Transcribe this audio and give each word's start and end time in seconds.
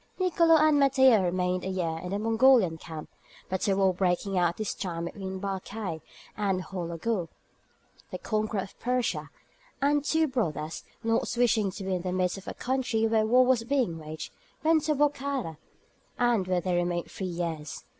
Nicolo 0.17 0.55
and 0.55 0.79
Matteo 0.79 1.21
remained 1.21 1.63
a 1.63 1.67
year 1.67 1.99
in 2.01 2.09
the 2.09 2.17
Mongolian 2.17 2.75
camp, 2.79 3.11
but 3.49 3.67
a 3.67 3.75
war 3.77 3.93
breaking 3.93 4.35
out 4.35 4.49
at 4.49 4.57
this 4.57 4.73
time 4.73 5.05
between 5.05 5.39
Barkaï, 5.39 6.01
and 6.35 6.63
Houlagou, 6.63 7.27
the 8.09 8.17
conqueror 8.17 8.61
of 8.61 8.79
Persia, 8.79 9.29
the 9.79 10.01
two 10.03 10.27
brothers, 10.27 10.83
not 11.03 11.31
wishing 11.37 11.69
to 11.73 11.83
be 11.83 11.93
in 11.93 12.01
the 12.01 12.11
midst 12.11 12.39
of 12.39 12.47
a 12.47 12.55
country 12.55 13.05
where 13.05 13.27
war 13.27 13.45
was 13.45 13.63
being 13.63 13.99
waged, 13.99 14.33
went 14.63 14.83
to 14.85 14.95
Bokhara, 14.95 15.57
and 16.17 16.47
there 16.47 16.61
they 16.61 16.73
remained 16.73 17.11
three 17.11 17.27
years. 17.27 17.83